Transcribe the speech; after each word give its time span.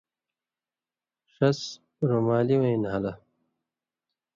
ݜس 1.33 1.59
رُمالی 2.09 2.55
وَیں 2.61 2.77
نھالہ 2.83 3.13